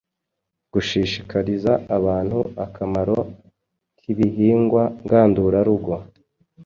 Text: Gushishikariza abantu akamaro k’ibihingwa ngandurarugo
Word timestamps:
Gushishikariza 0.73 1.71
abantu 1.97 2.39
akamaro 2.65 3.17
k’ibihingwa 3.97 4.83
ngandurarugo 5.03 5.93